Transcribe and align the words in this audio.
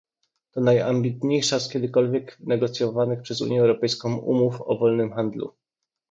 To 0.51 0.61
najambitniejsza 0.61 1.59
z 1.59 1.69
kiedykolwiek 1.69 2.37
negocjowanych 2.39 3.21
przez 3.21 3.41
Unię 3.41 3.61
Europejską 3.61 4.17
umów 4.17 4.61
o 4.61 4.77
wolnym 4.77 5.13
handlu 5.13 5.53